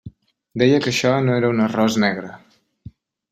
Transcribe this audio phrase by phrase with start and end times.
[0.61, 2.33] Deia que això no era un arròs negre.